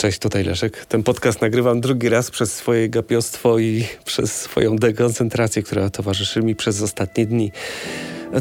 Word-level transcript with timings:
Cześć, 0.00 0.18
tutaj 0.18 0.44
Leszek. 0.44 0.86
Ten 0.86 1.02
podcast 1.02 1.40
nagrywam 1.40 1.80
drugi 1.80 2.08
raz 2.08 2.30
przez 2.30 2.54
swoje 2.54 2.88
gapiostwo 2.88 3.58
i 3.58 3.84
przez 4.04 4.40
swoją 4.40 4.76
dekoncentrację, 4.76 5.62
która 5.62 5.90
towarzyszy 5.90 6.42
mi 6.42 6.56
przez 6.56 6.82
ostatnie 6.82 7.26
dni. 7.26 7.52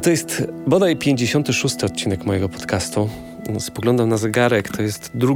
To 0.03 0.09
jest 0.09 0.43
bodaj 0.67 0.97
56 0.97 1.83
odcinek 1.83 2.25
mojego 2.25 2.49
podcastu. 2.49 3.09
Spoglądam 3.59 4.09
na 4.09 4.17
zegarek, 4.17 4.77
to 4.77 4.81
jest 4.81 5.11
2 5.13 5.33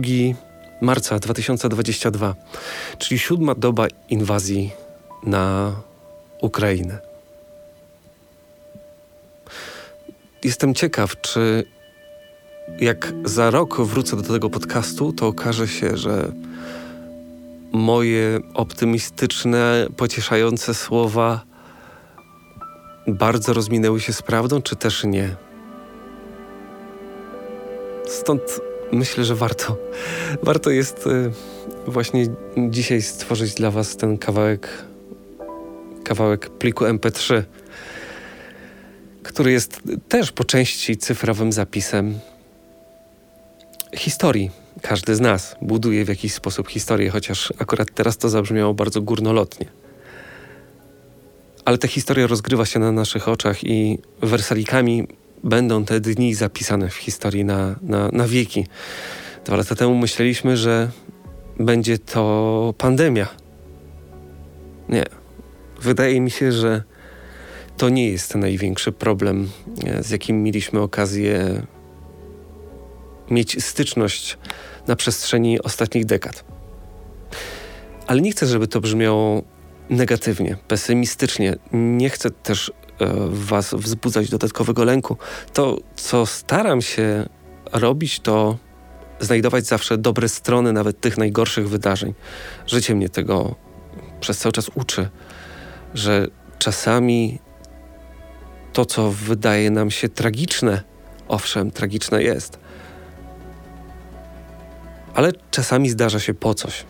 marca 0.81 1.19
2022, 1.19 2.35
czyli 2.97 3.19
siódma 3.19 3.55
doba 3.55 3.87
inwazji 4.09 4.71
na 5.23 5.75
Ukrainę. 6.41 6.99
Jestem 10.43 10.73
ciekaw, 10.73 11.21
czy 11.21 11.63
jak 12.81 13.13
za 13.25 13.51
rok 13.51 13.81
wrócę 13.81 14.15
do 14.15 14.23
tego 14.33 14.49
podcastu, 14.49 15.13
to 15.13 15.27
okaże 15.27 15.67
się, 15.67 15.97
że 15.97 16.31
moje 17.71 18.39
optymistyczne, 18.53 19.87
pocieszające 19.97 20.73
słowa 20.73 21.41
bardzo 23.07 23.53
rozminęły 23.53 23.99
się 23.99 24.13
z 24.13 24.21
prawdą, 24.21 24.61
czy 24.61 24.75
też 24.75 25.03
nie. 25.03 25.35
Stąd 28.07 28.41
myślę, 28.91 29.25
że 29.25 29.35
warto, 29.35 29.77
warto 30.43 30.69
jest 30.69 31.07
y, 31.07 31.31
właśnie 31.87 32.25
dzisiaj 32.57 33.01
stworzyć 33.01 33.53
dla 33.53 33.71
Was 33.71 33.97
ten 33.97 34.17
kawałek, 34.17 34.67
kawałek 36.03 36.49
pliku 36.49 36.85
MP3, 36.85 37.43
który 39.23 39.51
jest 39.51 39.81
też 40.09 40.31
po 40.31 40.43
części 40.43 40.97
cyfrowym 40.97 41.51
zapisem 41.51 42.19
historii. 43.95 44.51
Każdy 44.81 45.15
z 45.15 45.19
nas 45.19 45.55
buduje 45.61 46.05
w 46.05 46.07
jakiś 46.07 46.33
sposób 46.33 46.69
historię, 46.69 47.09
chociaż 47.09 47.53
akurat 47.59 47.87
teraz 47.93 48.17
to 48.17 48.29
zabrzmiało 48.29 48.73
bardzo 48.73 49.01
górnolotnie. 49.01 49.65
Ale 51.65 51.77
ta 51.77 51.87
historia 51.87 52.27
rozgrywa 52.27 52.65
się 52.65 52.79
na 52.79 52.91
naszych 52.91 53.27
oczach 53.27 53.63
i 53.63 53.99
wersalikami 54.21 55.07
będą 55.43 55.85
te 55.85 55.99
dni 55.99 56.35
zapisane 56.35 56.89
w 56.89 56.95
historii 56.95 57.45
na, 57.45 57.75
na, 57.81 58.09
na 58.11 58.27
wieki. 58.27 58.67
Dwa 59.45 59.55
lata 59.55 59.75
temu 59.75 59.95
myśleliśmy, 59.95 60.57
że 60.57 60.91
będzie 61.59 61.99
to 61.99 62.73
pandemia. 62.77 63.27
Nie. 64.89 65.05
Wydaje 65.81 66.21
mi 66.21 66.31
się, 66.31 66.51
że 66.51 66.83
to 67.77 67.89
nie 67.89 68.09
jest 68.09 68.35
największy 68.35 68.91
problem, 68.91 69.49
z 70.01 70.09
jakim 70.09 70.43
mieliśmy 70.43 70.79
okazję 70.79 71.61
mieć 73.31 73.63
styczność 73.63 74.37
na 74.87 74.95
przestrzeni 74.95 75.61
ostatnich 75.61 76.05
dekad. 76.05 76.43
Ale 78.07 78.21
nie 78.21 78.31
chcę, 78.31 78.47
żeby 78.47 78.67
to 78.67 78.81
brzmiało 78.81 79.43
negatywnie, 79.89 80.57
pesymistycznie. 80.67 81.55
Nie 81.71 82.09
chcę 82.09 82.31
też 82.31 82.69
e, 82.69 82.73
Was 83.29 83.73
wzbudzać 83.73 84.29
dodatkowego 84.29 84.83
lęku. 84.83 85.17
To, 85.53 85.77
co 85.95 86.25
staram 86.25 86.81
się 86.81 87.29
robić, 87.71 88.19
to 88.19 88.57
znajdować 89.19 89.65
zawsze 89.65 89.97
dobre 89.97 90.29
strony 90.29 90.73
nawet 90.73 91.01
tych 91.01 91.17
najgorszych 91.17 91.69
wydarzeń. 91.69 92.13
Życie 92.67 92.95
mnie 92.95 93.09
tego 93.09 93.55
przez 94.19 94.37
cały 94.37 94.53
czas 94.53 94.69
uczy, 94.75 95.09
że 95.93 96.27
czasami 96.59 97.39
to, 98.73 98.85
co 98.85 99.11
wydaje 99.11 99.71
nam 99.71 99.91
się 99.91 100.09
tragiczne, 100.09 100.83
owszem, 101.27 101.71
tragiczne 101.71 102.23
jest, 102.23 102.59
ale 105.13 105.31
czasami 105.51 105.89
zdarza 105.89 106.19
się 106.19 106.33
po 106.33 106.53
coś. 106.53 106.85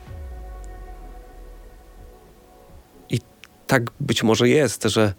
I 3.10 3.20
tak 3.68 3.84
być 4.00 4.24
może 4.24 4.50
jest, 4.50 4.84
że 4.84 5.14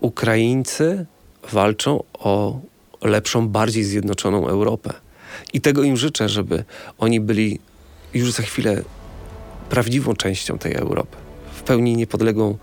Ukraińcy 0.00 1.06
walczą 1.52 2.02
o 2.12 2.60
lepszą, 3.02 3.48
bardziej 3.48 3.84
zjednoczoną 3.84 4.48
Europę. 4.48 4.92
I 5.52 5.60
tego 5.60 5.82
im 5.82 5.96
życzę, 5.96 6.28
żeby 6.28 6.64
oni 6.98 7.20
byli 7.20 7.60
już 8.14 8.32
za 8.32 8.42
chwilę 8.42 8.82
prawdziwą 9.70 10.14
częścią 10.14 10.58
tej 10.58 10.74
Europy. 10.74 11.16
W 11.52 11.62
pełni 11.62 11.96
niepodległą, 11.96 12.58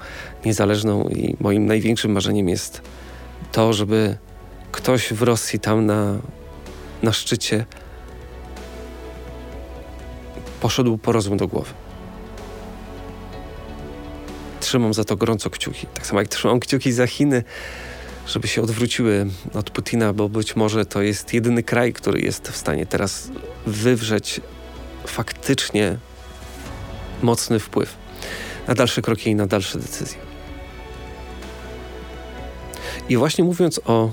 niezależną 0.45 1.03
i 1.03 1.35
moim 1.39 1.65
największym 1.65 2.11
marzeniem 2.11 2.49
jest 2.49 2.81
to, 3.51 3.73
żeby 3.73 4.17
ktoś 4.71 5.13
w 5.13 5.21
Rosji 5.21 5.59
tam 5.59 5.85
na, 5.85 6.17
na 7.03 7.13
szczycie 7.13 7.65
poszedł 10.61 10.97
po 10.97 11.11
rozum 11.11 11.37
do 11.37 11.47
głowy. 11.47 11.69
Trzymam 14.59 14.93
za 14.93 15.03
to 15.03 15.15
gorąco 15.15 15.49
kciuki. 15.49 15.87
Tak 15.93 16.07
samo 16.07 16.19
jak 16.19 16.29
trzymam 16.29 16.59
kciuki 16.59 16.91
za 16.91 17.07
Chiny, 17.07 17.43
żeby 18.27 18.47
się 18.47 18.61
odwróciły 18.61 19.27
od 19.53 19.69
Putina, 19.69 20.13
bo 20.13 20.29
być 20.29 20.55
może 20.55 20.85
to 20.85 21.01
jest 21.01 21.33
jedyny 21.33 21.63
kraj, 21.63 21.93
który 21.93 22.21
jest 22.21 22.47
w 22.47 22.57
stanie 22.57 22.85
teraz 22.85 23.29
wywrzeć 23.65 24.41
faktycznie 25.07 25.97
mocny 27.21 27.59
wpływ 27.59 27.97
na 28.67 28.75
dalsze 28.75 29.01
kroki 29.01 29.29
i 29.29 29.35
na 29.35 29.47
dalsze 29.47 29.79
decyzje. 29.79 30.17
I 33.09 33.17
właśnie 33.17 33.43
mówiąc 33.43 33.81
o 33.85 34.11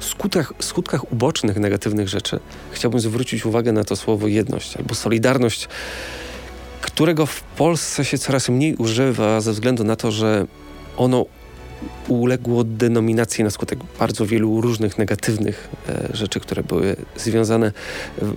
skutkach, 0.00 0.52
skutkach 0.58 1.12
ubocznych 1.12 1.56
negatywnych 1.56 2.08
rzeczy, 2.08 2.40
chciałbym 2.70 3.00
zwrócić 3.00 3.46
uwagę 3.46 3.72
na 3.72 3.84
to 3.84 3.96
słowo 3.96 4.26
jedność 4.26 4.76
albo 4.76 4.94
solidarność, 4.94 5.68
którego 6.80 7.26
w 7.26 7.40
Polsce 7.42 8.04
się 8.04 8.18
coraz 8.18 8.48
mniej 8.48 8.76
używa 8.76 9.40
ze 9.40 9.52
względu 9.52 9.84
na 9.84 9.96
to, 9.96 10.12
że 10.12 10.46
ono 10.96 11.26
uległo 12.08 12.64
denominacji 12.64 13.44
na 13.44 13.50
skutek 13.50 13.78
bardzo 13.98 14.26
wielu 14.26 14.60
różnych 14.60 14.98
negatywnych 14.98 15.68
e, 15.88 16.08
rzeczy, 16.16 16.40
które 16.40 16.62
były 16.62 16.96
związane 17.16 17.72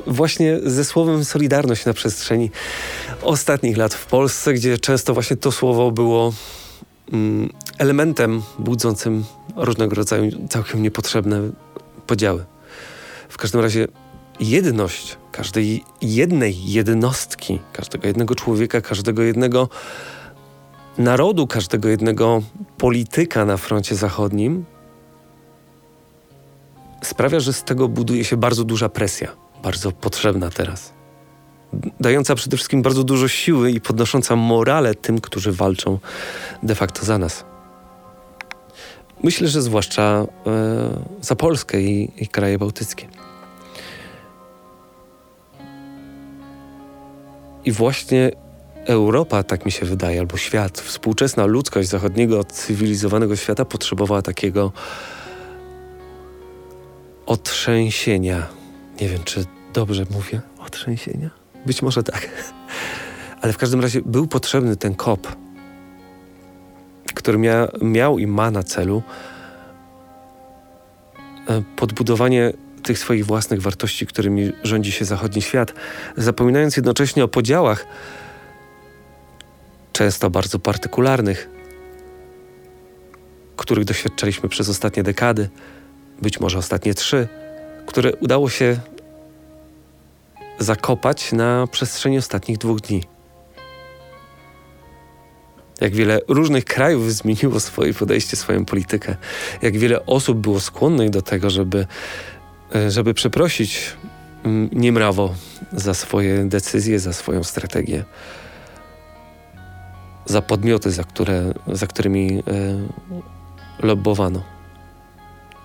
właśnie 0.08 0.60
ze 0.64 0.86
słowem 0.86 1.26
solidarność 1.26 1.86
na 1.86 1.94
przestrzeni 1.94 2.52
ostatnich 3.22 3.78
lat 3.78 3.94
w 3.94 4.06
Polsce, 4.06 4.54
gdzie 4.54 4.78
często 4.78 5.14
właśnie 5.14 5.38
to 5.38 5.52
słowo 5.52 5.92
było 5.92 6.34
elementem 7.78 8.42
budzącym 8.60 9.24
różnego 9.56 9.96
rodzaju 9.96 10.48
całkiem 10.50 10.84
niepotrzebne 10.84 11.42
podziały. 12.08 12.46
W 13.30 13.38
każdym 13.38 13.62
razie 13.62 13.88
jedność 14.40 15.18
każdej 15.32 15.84
jednej 16.02 16.72
jednostki, 16.72 17.60
każdego 17.74 18.08
jednego 18.08 18.36
człowieka, 18.36 18.82
każdego 18.82 19.22
jednego 19.22 19.70
narodu, 20.98 21.48
każdego 21.48 21.90
jednego 21.90 22.42
polityka 22.78 23.46
na 23.46 23.58
froncie 23.58 23.96
zachodnim 23.96 24.66
sprawia, 27.04 27.40
że 27.40 27.54
z 27.54 27.64
tego 27.64 27.88
buduje 27.88 28.24
się 28.24 28.38
bardzo 28.38 28.64
duża 28.64 28.90
presja, 28.90 29.32
bardzo 29.64 29.92
potrzebna 29.92 30.50
teraz. 30.50 30.94
Dająca 32.00 32.36
przede 32.36 32.58
wszystkim 32.58 32.82
bardzo 32.82 33.04
dużo 33.04 33.28
siły 33.28 33.72
i 33.72 33.82
podnosząca 33.82 34.36
morale 34.36 34.96
tym, 34.96 35.22
którzy 35.22 35.52
walczą 35.52 36.00
de 36.64 36.76
facto 36.76 37.06
za 37.06 37.18
nas. 37.18 37.46
Myślę, 39.24 39.48
że 39.48 39.62
zwłaszcza 39.62 40.02
e, 40.02 40.26
za 41.22 41.36
Polskę 41.36 41.82
i, 41.82 42.12
i 42.18 42.28
kraje 42.28 42.58
bałtyckie. 42.58 43.08
I 47.66 47.72
właśnie 47.72 48.32
Europa, 48.86 49.44
tak 49.44 49.66
mi 49.66 49.72
się 49.72 49.86
wydaje, 49.86 50.20
albo 50.20 50.38
świat, 50.38 50.80
współczesna 50.80 51.46
ludzkość 51.46 51.90
zachodniego, 51.90 52.44
cywilizowanego 52.44 53.36
świata 53.36 53.66
potrzebowała 53.66 54.22
takiego 54.22 54.72
otrzęsienia. 57.26 58.48
Nie 59.02 59.10
wiem, 59.10 59.24
czy 59.24 59.46
dobrze 59.74 60.06
mówię, 60.12 60.42
otrzęsienia? 60.60 61.41
Być 61.66 61.82
może 61.82 62.04
tak. 62.04 62.30
Ale 63.42 63.54
w 63.54 63.58
każdym 63.58 63.82
razie 63.82 64.02
był 64.06 64.28
potrzebny 64.28 64.76
ten 64.76 64.96
kop, 64.96 65.28
który 67.14 67.38
mia 67.38 67.68
miał 67.82 68.20
i 68.20 68.28
ma 68.28 68.52
na 68.52 68.64
celu 68.64 69.04
e, 71.50 71.64
podbudowanie 71.76 72.54
tych 72.84 73.00
swoich 73.00 73.26
własnych 73.26 73.62
wartości, 73.62 74.08
którymi 74.08 74.52
rządzi 74.64 74.92
się 74.92 75.06
zachodni 75.06 75.42
świat, 75.42 75.74
zapominając 76.18 76.78
jednocześnie 76.78 77.24
o 77.24 77.28
podziałach, 77.28 77.86
często 79.94 80.30
bardzo 80.30 80.60
partykularnych, 80.60 81.50
których 83.56 83.86
doświadczaliśmy 83.86 84.50
przez 84.50 84.70
ostatnie 84.70 85.04
dekady, 85.04 85.50
być 86.22 86.40
może 86.40 86.58
ostatnie 86.58 86.94
trzy, 86.94 87.28
które 87.86 88.16
udało 88.16 88.50
się 88.50 88.80
zakopać 90.60 91.32
na 91.32 91.68
przestrzeni 91.72 92.18
ostatnich 92.18 92.58
dwóch 92.58 92.82
dni 92.82 93.04
jak 95.82 95.96
wiele 95.96 96.20
różnych 96.28 96.66
krajów 96.66 97.14
zmieniło 97.14 97.60
swoje 97.60 97.94
podejście, 97.94 98.38
swoją 98.38 98.66
politykę, 98.66 99.16
jak 99.62 99.78
wiele 99.78 100.06
osób 100.06 100.38
było 100.38 100.60
skłonnych 100.60 101.10
do 101.10 101.22
tego, 101.22 101.50
żeby, 101.50 101.88
e, 102.76 102.92
żeby 102.92 103.14
przeprosić 103.14 103.94
mm, 104.44 104.70
niemrawo 104.74 105.36
za 105.74 105.94
swoje 105.94 106.46
decyzje, 106.46 107.00
za 107.00 107.14
swoją 107.14 107.44
strategię, 107.44 108.04
za 110.26 110.42
podmioty, 110.42 110.92
za, 110.92 111.04
które, 111.04 111.54
za 111.68 111.88
którymi 111.88 112.44
e, 112.48 113.84
lobbowano. 113.86 114.44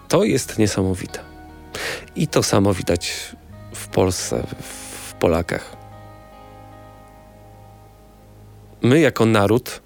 To 0.09 0.25
jest 0.25 0.59
niesamowite. 0.59 1.21
I 2.17 2.29
to 2.29 2.43
samo 2.43 2.75
widać 2.75 3.37
w 3.87 3.89
Polsce, 3.89 4.47
w 4.61 5.15
Polakach. 5.15 5.77
My, 8.83 9.01
jako 9.01 9.27
naród, 9.27 9.83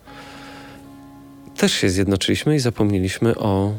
też 1.57 1.73
się 1.73 1.91
zjednoczyliśmy 1.91 2.57
i 2.57 2.59
zapomnieliśmy 2.59 3.39
o, 3.39 3.73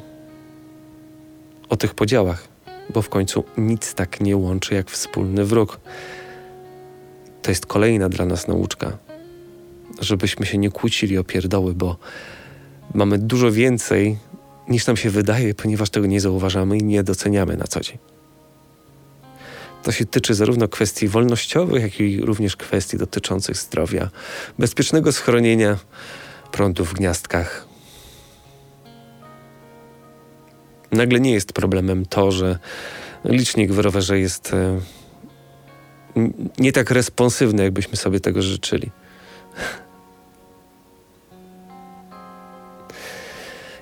o 1.70 1.78
tych 1.78 1.94
podziałach, 1.94 2.48
bo 2.94 3.02
w 3.02 3.10
końcu 3.10 3.44
nic 3.58 3.94
tak 3.94 4.22
nie 4.22 4.38
łączy 4.38 4.76
jak 4.76 4.92
wspólny 4.92 5.46
wróg. 5.46 5.80
To 7.42 7.52
jest 7.52 7.66
kolejna 7.66 8.10
dla 8.10 8.26
nas 8.26 8.48
nauczka, 8.48 8.98
żebyśmy 10.00 10.46
się 10.46 10.58
nie 10.58 10.70
kłócili 10.70 11.18
o 11.18 11.24
pierdoły, 11.24 11.74
bo 11.74 11.98
mamy 12.94 13.18
dużo 13.18 13.52
więcej 13.52 14.18
niż 14.70 14.88
nam 14.88 14.98
się 14.98 15.10
wydaje, 15.10 15.54
ponieważ 15.54 15.90
tego 15.90 16.08
nie 16.08 16.22
zauważamy 16.22 16.78
i 16.78 16.84
nie 16.84 17.04
doceniamy 17.04 17.58
na 17.58 17.68
co 17.68 17.80
dzień. 17.80 17.98
To 19.84 19.92
się 19.92 20.06
tyczy 20.06 20.34
zarówno 20.34 20.68
kwestii 20.68 21.08
wolnościowych, 21.08 21.84
jak 21.84 22.00
i 22.00 22.22
również 22.22 22.56
kwestii 22.56 22.98
dotyczących 22.98 23.58
zdrowia, 23.58 24.10
bezpiecznego 24.60 25.12
schronienia, 25.12 25.78
prądu 26.52 26.86
w 26.86 26.94
gniazdkach. 26.94 27.68
Nagle 30.92 31.20
nie 31.20 31.32
jest 31.32 31.54
problemem 31.54 32.06
to, 32.06 32.32
że 32.32 32.60
licznik 33.26 33.72
w 33.72 33.80
rowerze 33.80 34.20
jest 34.20 34.54
e, 34.54 34.80
nie 36.60 36.72
tak 36.72 36.92
responsywny, 36.92 37.64
jakbyśmy 37.64 37.98
sobie 37.98 38.20
tego 38.20 38.42
życzyli. 38.42 38.92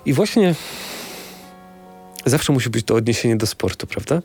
I 0.05 0.13
właśnie 0.13 0.55
zawsze 2.25 2.53
musi 2.53 2.69
być 2.69 2.85
to 2.85 2.95
odniesienie 2.95 3.35
do 3.35 3.47
sportu, 3.47 3.87
prawda? 3.87 4.21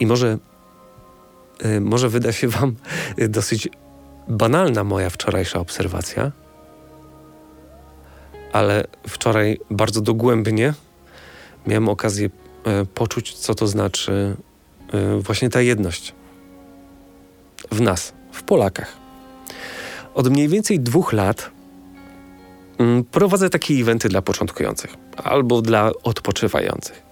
I 0.00 0.06
może, 0.06 0.38
może 1.80 2.08
wyda 2.08 2.32
się 2.32 2.48
Wam 2.48 2.76
dosyć 3.28 3.68
banalna 4.28 4.84
moja 4.84 5.10
wczorajsza 5.10 5.60
obserwacja, 5.60 6.32
ale 8.52 8.84
wczoraj 9.08 9.58
bardzo 9.70 10.00
dogłębnie 10.00 10.74
miałem 11.66 11.88
okazję 11.88 12.30
yy, 12.66 12.86
poczuć, 12.86 13.34
co 13.34 13.54
to 13.54 13.66
znaczy 13.66 14.36
właśnie 15.20 15.50
ta 15.50 15.60
jedność 15.60 16.14
w 17.70 17.80
nas, 17.80 18.12
w 18.32 18.42
Polakach. 18.42 18.96
Od 20.14 20.30
mniej 20.30 20.48
więcej 20.48 20.80
dwóch 20.80 21.12
lat 21.12 21.50
Mm, 22.82 23.04
prowadzę 23.04 23.50
takie 23.50 23.74
eventy 23.74 24.08
dla 24.08 24.22
początkujących 24.22 24.94
albo 25.16 25.62
dla 25.62 25.90
odpoczywających. 26.02 27.11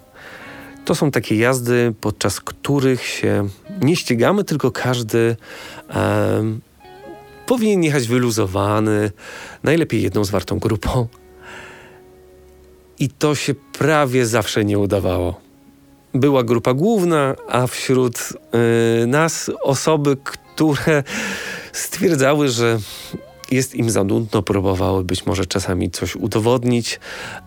To 0.90 0.94
są 0.94 1.10
takie 1.10 1.36
jazdy, 1.36 1.94
podczas 2.00 2.40
których 2.40 3.06
się 3.06 3.48
nie 3.82 3.96
ścigamy, 3.96 4.44
tylko 4.44 4.70
każdy 4.70 5.36
um, 5.94 6.60
powinien 7.46 7.82
jechać 7.84 8.08
wyluzowany, 8.08 9.10
najlepiej 9.62 10.02
jedną 10.02 10.24
zwartą 10.24 10.58
grupą. 10.58 11.06
I 12.98 13.08
to 13.08 13.34
się 13.34 13.54
prawie 13.54 14.26
zawsze 14.26 14.64
nie 14.64 14.78
udawało. 14.78 15.40
Była 16.14 16.44
grupa 16.44 16.74
główna, 16.74 17.34
a 17.48 17.66
wśród 17.66 18.18
y, 19.02 19.06
nas 19.06 19.50
osoby, 19.62 20.16
które 20.24 21.04
stwierdzały, 21.72 22.48
że 22.48 22.78
jest 23.50 23.74
im 23.74 23.90
za 23.90 24.04
nudno, 24.04 24.42
próbowały 24.42 25.04
być 25.04 25.26
może 25.26 25.46
czasami 25.46 25.90
coś 25.90 26.16
udowodnić. 26.16 27.00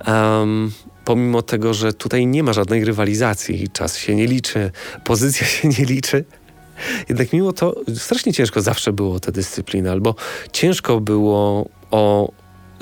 Um, 0.08 0.72
pomimo 1.06 1.42
tego, 1.42 1.74
że 1.74 1.94
tutaj 1.94 2.28
nie 2.28 2.44
ma 2.44 2.54
żadnej 2.54 2.86
rywalizacji, 2.86 3.70
czas 3.70 3.98
się 3.98 4.16
nie 4.16 4.28
liczy, 4.28 4.72
pozycja 5.04 5.48
się 5.48 5.68
nie 5.68 5.86
liczy. 5.86 6.26
Jednak 7.10 7.34
mimo 7.34 7.54
to 7.54 7.76
strasznie 7.96 8.34
ciężko 8.34 8.62
zawsze 8.62 8.94
było 8.94 9.20
tę 9.20 9.32
dyscyplinę, 9.32 9.92
albo 9.92 10.16
ciężko 10.52 11.00
było 11.00 11.70
o 11.92 12.32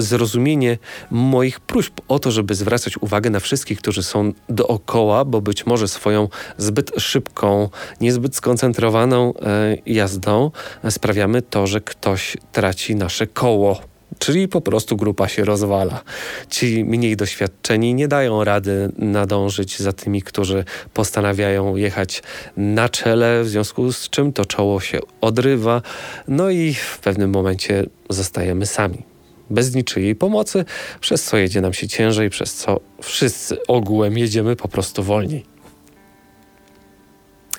zrozumienie 0.01 0.77
moich 1.12 1.59
próśb 1.59 1.94
o 2.07 2.19
to, 2.19 2.31
żeby 2.31 2.56
zwracać 2.56 2.98
uwagę 2.98 3.30
na 3.30 3.39
wszystkich, 3.39 3.80
którzy 3.80 4.03
są 4.03 4.33
dookoła, 4.50 5.25
bo 5.25 5.42
być 5.42 5.65
może 5.65 5.88
swoją 5.88 6.27
zbyt 6.57 6.92
szybką, 6.98 7.69
niezbyt 8.01 8.36
skoncentrowaną 8.36 9.33
e, 9.42 9.77
jazdą 9.86 10.51
sprawiamy 10.89 11.42
to, 11.42 11.68
że 11.68 11.81
ktoś 11.81 12.38
traci 12.51 12.95
nasze 12.95 13.27
koło 13.27 13.92
czyli 14.19 14.48
po 14.48 14.62
prostu 14.62 14.98
grupa 14.98 15.27
się 15.27 15.45
rozwala. 15.45 16.01
Ci 16.50 16.86
mniej 16.86 17.15
doświadczeni 17.15 17.94
nie 17.94 18.07
dają 18.07 18.44
rady 18.44 18.92
nadążyć 18.98 19.80
za 19.80 19.94
tymi, 19.94 20.21
którzy 20.21 20.65
postanawiają 20.94 21.75
jechać 21.75 22.24
na 22.57 22.89
czele, 22.89 23.44
w 23.44 23.48
związku 23.48 23.92
z 23.92 24.09
czym 24.09 24.33
to 24.33 24.45
czoło 24.45 24.80
się 24.80 25.00
odrywa, 25.21 25.81
no 26.27 26.50
i 26.50 26.74
w 26.74 27.00
pewnym 27.00 27.31
momencie 27.31 27.86
zostajemy 28.09 28.65
sami 28.65 29.11
bez 29.51 29.75
niczyjej 29.75 30.15
pomocy, 30.15 30.65
przez 31.00 31.24
co 31.24 31.38
jedzie 31.38 31.62
nam 31.62 31.74
się 31.74 31.88
ciężej, 31.88 32.30
przez 32.30 32.53
co 32.53 32.80
wszyscy 33.01 33.57
ogółem 33.68 34.18
jedziemy 34.18 34.56
po 34.56 34.68
prostu 34.68 35.03
wolniej. 35.03 35.45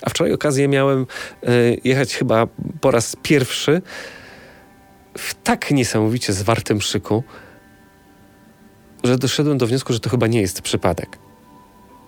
A 0.03 0.11
wczoraj 0.11 0.33
okazję 0.33 0.69
miałem 0.69 1.07
y, 1.49 1.81
jechać 1.85 2.15
chyba 2.15 2.47
po 2.81 2.91
raz 2.91 3.17
pierwszy 3.23 3.83
w 5.19 5.35
tak 5.35 5.71
niesamowicie 5.71 6.33
zwartym 6.33 6.81
szyku, 6.81 7.23
że 9.05 9.19
doszedłem 9.19 9.59
do 9.59 9.67
wniosku, 9.67 9.93
że 9.93 10.01
to 10.01 10.11
chyba 10.11 10.27
nie 10.27 10.41
jest 10.41 10.63
przypadek. 10.63 11.19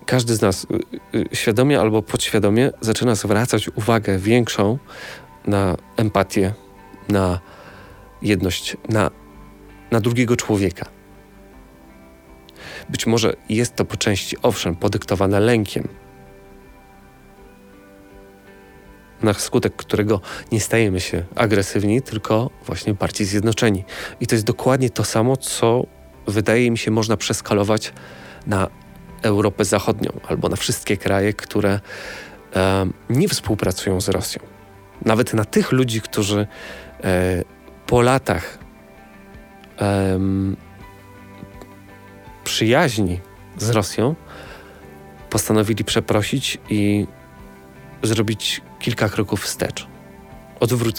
Każdy 0.06 0.34
z 0.34 0.40
nas 0.40 0.66
y, 1.14 1.18
y, 1.18 1.36
świadomie 1.36 1.80
albo 1.80 2.02
podświadomie 2.02 2.70
zaczyna 2.80 3.14
zwracać 3.14 3.68
uwagę 3.68 4.18
większą 4.18 4.78
na 5.46 5.76
empatię, 5.96 6.54
na 7.08 7.40
jedność, 8.22 8.76
na 8.88 9.10
na 9.94 10.00
drugiego 10.00 10.36
człowieka. 10.36 10.86
Być 12.88 13.06
może 13.06 13.36
jest 13.48 13.76
to 13.76 13.84
po 13.84 13.96
części, 13.96 14.36
owszem, 14.42 14.76
podyktowane 14.76 15.40
lękiem, 15.40 15.88
na 19.22 19.34
skutek 19.34 19.76
którego 19.76 20.20
nie 20.52 20.60
stajemy 20.60 21.00
się 21.00 21.24
agresywni, 21.34 22.02
tylko 22.02 22.50
właśnie 22.66 22.94
bardziej 22.94 23.26
zjednoczeni. 23.26 23.84
I 24.20 24.26
to 24.26 24.34
jest 24.34 24.44
dokładnie 24.44 24.90
to 24.90 25.04
samo, 25.04 25.36
co 25.36 25.86
wydaje 26.26 26.70
mi 26.70 26.78
się 26.78 26.90
można 26.90 27.16
przeskalować 27.16 27.92
na 28.46 28.68
Europę 29.22 29.64
Zachodnią 29.64 30.10
albo 30.28 30.48
na 30.48 30.56
wszystkie 30.56 30.96
kraje, 30.96 31.32
które 31.32 31.80
e, 32.56 32.86
nie 33.10 33.28
współpracują 33.28 34.00
z 34.00 34.08
Rosją. 34.08 34.42
Nawet 35.04 35.34
na 35.34 35.44
tych 35.44 35.72
ludzi, 35.72 36.00
którzy 36.00 36.46
e, 37.04 37.44
po 37.86 38.02
latach 38.02 38.63
um, 39.80 40.56
przyjaźni 42.44 43.20
z 43.58 43.70
Rosją, 43.70 44.14
postanowili 45.30 45.84
przeprosić 45.84 46.58
i 46.70 47.06
zrobić 48.02 48.60
kilka 48.80 49.08
kroków 49.08 49.42
wstecz, 49.42 49.86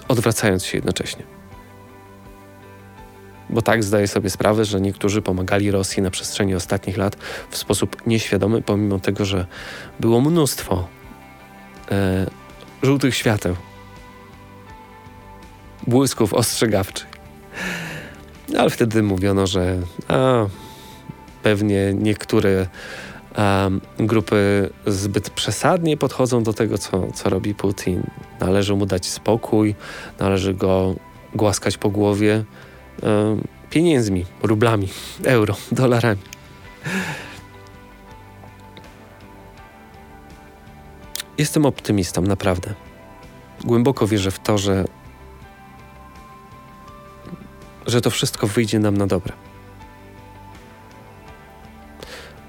odwracając 0.07 0.65
się 0.65 0.77
jednocześnie. 0.77 1.23
Bo 3.49 3.61
tak 3.61 3.83
zdaję 3.83 4.07
sobie 4.07 4.29
sprawę, 4.29 4.65
że 4.65 4.81
niektórzy 4.81 5.21
pomagali 5.21 5.71
Rosji 5.71 6.03
na 6.03 6.11
przestrzeni 6.11 6.55
ostatnich 6.55 6.97
lat 6.97 7.15
w 7.49 7.57
sposób 7.57 8.07
nieświadomy, 8.07 8.61
pomimo 8.61 8.99
tego, 8.99 9.25
że 9.25 9.45
było 9.99 10.21
mnóstwo 10.21 10.87
e, 11.91 12.25
żółtych 12.83 13.15
świateł, 13.15 13.55
błysków 15.87 16.33
ostrzegawczych. 16.33 17.14
No, 18.49 18.59
ale 18.59 18.69
wtedy 18.69 19.03
mówiono, 19.03 19.47
że 19.47 19.77
a, 20.07 20.45
pewnie 21.43 21.93
niektóre 21.93 22.67
a, 23.35 23.69
grupy 23.97 24.69
zbyt 24.87 25.29
przesadnie 25.29 25.97
podchodzą 25.97 26.43
do 26.43 26.53
tego, 26.53 26.77
co, 26.77 27.11
co 27.13 27.29
robi 27.29 27.55
Putin. 27.55 28.03
Należy 28.39 28.75
mu 28.75 28.85
dać 28.85 29.05
spokój, 29.05 29.75
należy 30.19 30.53
go 30.53 30.95
głaskać 31.35 31.77
po 31.77 31.89
głowie 31.89 32.43
a, 33.03 33.05
pieniędzmi, 33.69 34.25
rublami, 34.43 34.87
euro, 35.23 35.55
dolarami. 35.71 36.21
Jestem 41.37 41.65
optymistą, 41.65 42.21
naprawdę. 42.21 42.73
Głęboko 43.63 44.07
wierzę 44.07 44.31
w 44.31 44.39
to, 44.39 44.57
że 44.57 44.85
że 47.95 48.01
to 48.01 48.09
wszystko 48.09 48.47
wyjdzie 48.47 48.79
nam 48.79 48.97
na 48.97 49.07
dobre. 49.07 49.33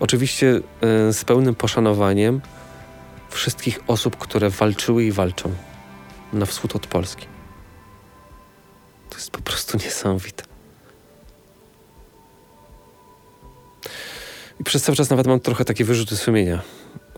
Oczywiście 0.00 0.61
y, 1.09 1.12
z 1.12 1.25
pełnym 1.25 1.55
poszanowaniem 1.55 2.41
wszystkich 3.31 3.81
osób, 3.87 4.17
które 4.17 4.50
walczyły 4.50 5.05
i 5.05 5.12
walczą 5.12 5.55
na 6.33 6.47
wschód 6.47 6.76
od 6.76 6.87
Polski. 6.87 7.26
To 9.11 9.17
jest 9.17 9.31
po 9.31 9.41
prostu 9.41 9.79
niesamowite. 9.79 10.45
I 14.61 14.65
przez 14.65 14.83
cały 14.83 14.97
czas 14.97 15.11
nawet 15.11 15.26
mam 15.26 15.41
trochę 15.41 15.65
takie 15.65 15.85
wyrzuty 15.85 16.17
sumienia, 16.17 16.62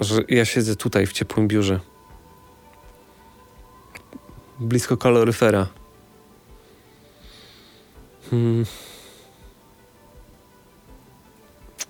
że 0.01 0.23
ja 0.29 0.45
siedzę 0.45 0.77
tutaj 0.77 1.07
w 1.07 1.13
ciepłym 1.13 1.49
biurze, 1.49 1.81
blisko 4.61 4.97
kaloryfera. 4.97 5.67
Hmm. 8.31 8.65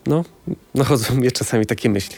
No, 0.07 0.25
nachodzą 0.75 1.15
mnie 1.15 1.31
czasami 1.31 1.67
takie 1.67 1.91
myśli. 1.91 2.17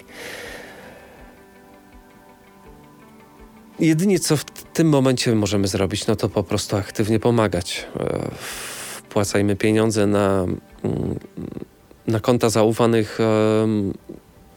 Jedynie 3.81 4.19
co 4.19 4.37
w 4.37 4.45
tym 4.45 4.89
momencie 4.89 5.35
możemy 5.35 5.69
zrobić, 5.69 6.07
no 6.07 6.17
to 6.17 6.29
po 6.29 6.45
prostu 6.45 6.77
aktywnie 6.77 7.21
pomagać. 7.21 7.87
E, 8.01 8.31
wpłacajmy 9.11 9.57
pieniądze 9.57 10.07
na, 10.07 10.47
mm, 10.85 11.19
na 12.07 12.21
konta 12.21 12.51
zaufanych, 12.51 13.19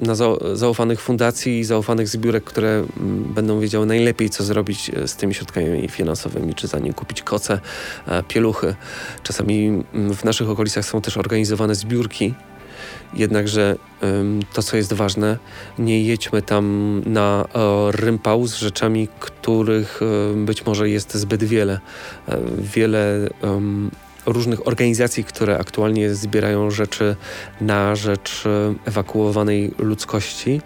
na 0.04 0.16
zaufanych 0.54 1.02
fundacji 1.02 1.60
i 1.60 1.64
zaufanych 1.64 2.08
zbiórek, 2.08 2.44
które 2.44 2.70
mm, 2.70 3.24
będą 3.34 3.60
wiedziały 3.60 3.86
najlepiej, 3.86 4.30
co 4.30 4.44
zrobić 4.44 4.90
e, 4.90 5.08
z 5.08 5.16
tymi 5.16 5.34
środkami 5.34 5.90
finansowymi, 5.90 6.56
czy 6.56 6.68
za 6.68 6.80
nim 6.80 6.94
kupić 6.94 7.22
koce, 7.22 7.60
e, 8.08 8.24
pieluchy. 8.24 8.76
Czasami 9.24 9.68
mm, 9.68 10.14
w 10.14 10.24
naszych 10.24 10.50
okolicach 10.50 10.86
są 10.86 11.02
też 11.02 11.18
organizowane 11.18 11.76
zbiórki 11.76 12.34
Jednakże 13.14 13.76
to, 14.54 14.64
co 14.64 14.78
jest 14.78 14.94
ważne, 14.94 15.38
nie 15.80 16.04
jedźmy 16.04 16.42
tam 16.42 17.02
na 17.06 17.46
rympał 17.92 18.48
z 18.48 18.56
rzeczami, 18.56 19.08
których 19.20 20.00
być 20.36 20.66
może 20.66 20.90
jest 20.90 21.14
zbyt 21.14 21.44
wiele. 21.44 21.80
E, 22.28 22.38
wiele 22.58 23.30
różnych 24.26 24.68
organizacji, 24.68 25.24
które 25.24 25.58
aktualnie 25.60 26.16
zbierają 26.16 26.72
rzeczy 26.72 27.16
na 27.62 27.96
rzecz 27.96 28.44
ewakuowanej 28.86 29.72
ludzkości. 29.78 30.62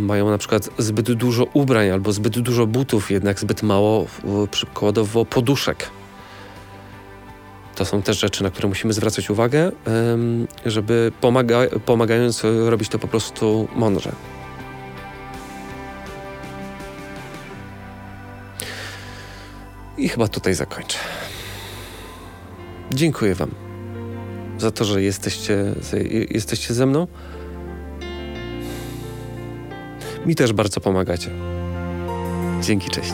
mają 0.00 0.30
na 0.30 0.38
przykład 0.38 0.68
zbyt 0.78 1.12
dużo 1.12 1.44
ubrań 1.44 1.90
albo 1.90 2.12
zbyt 2.12 2.38
dużo 2.38 2.66
butów, 2.66 3.10
jednak 3.10 3.40
zbyt 3.40 3.62
mało 3.62 4.06
przykładowo 4.50 5.24
poduszek 5.24 5.90
to 7.74 7.84
są 7.84 8.02
też 8.02 8.20
rzeczy, 8.20 8.42
na 8.42 8.50
które 8.50 8.68
musimy 8.68 8.92
zwracać 8.92 9.30
uwagę, 9.30 9.72
żeby 10.66 11.12
pomaga 11.20 11.58
pomagając 11.86 12.42
robić 12.44 12.88
to 12.88 12.98
po 12.98 13.08
prostu 13.08 13.68
mądrze. 13.74 14.12
I 19.98 20.08
chyba 20.08 20.28
tutaj 20.28 20.54
zakończę. 20.54 20.98
Dziękuję 22.94 23.34
Wam 23.34 23.50
za 24.58 24.70
to, 24.70 24.84
że 24.84 25.02
jesteście, 25.02 25.74
jesteście 26.30 26.74
ze 26.74 26.86
mną. 26.86 27.06
Mi 30.26 30.34
też 30.34 30.52
bardzo 30.52 30.80
pomagacie. 30.80 31.30
Dzięki, 32.60 32.90
cześć. 32.90 33.12